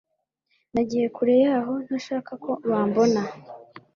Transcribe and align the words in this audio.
nagiye 0.73 1.07
kure 1.15 1.35
yaho 1.45 1.73
ntashakako 1.85 2.49
bambona 2.69 3.21